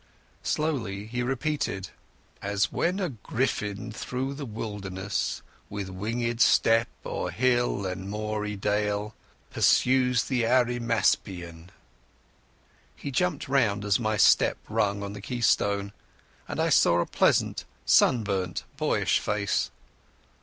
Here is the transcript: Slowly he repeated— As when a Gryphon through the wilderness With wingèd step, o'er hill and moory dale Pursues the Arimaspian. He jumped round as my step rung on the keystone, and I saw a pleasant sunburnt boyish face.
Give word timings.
Slowly 0.41 1.05
he 1.05 1.21
repeated— 1.21 1.91
As 2.41 2.71
when 2.71 2.99
a 2.99 3.09
Gryphon 3.09 3.91
through 3.91 4.33
the 4.33 4.47
wilderness 4.47 5.43
With 5.69 5.89
wingèd 5.89 6.39
step, 6.41 6.87
o'er 7.05 7.29
hill 7.29 7.85
and 7.85 8.09
moory 8.09 8.59
dale 8.59 9.13
Pursues 9.51 10.23
the 10.23 10.41
Arimaspian. 10.41 11.69
He 12.95 13.11
jumped 13.11 13.47
round 13.47 13.85
as 13.85 13.99
my 13.99 14.17
step 14.17 14.57
rung 14.67 15.03
on 15.03 15.13
the 15.13 15.21
keystone, 15.21 15.93
and 16.47 16.59
I 16.59 16.69
saw 16.69 16.99
a 16.99 17.05
pleasant 17.05 17.63
sunburnt 17.85 18.63
boyish 18.77 19.19
face. 19.19 19.69